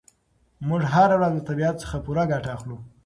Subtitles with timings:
[0.67, 2.77] موږ هره ورځ له طبیعت څخه پوره ګټه اخلو.